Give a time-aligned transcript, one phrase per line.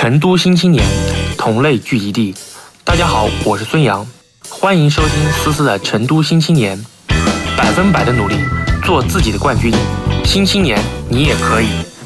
[0.00, 0.86] 成都新青年
[1.36, 2.32] 同类聚集地。
[2.84, 4.06] 大家好我是孙杨
[4.48, 6.78] 欢迎收听思思的成都新青年。
[7.56, 8.36] 百分百的努力
[8.84, 9.74] 做自己的冠军。
[10.24, 11.97] 新青年你也可以。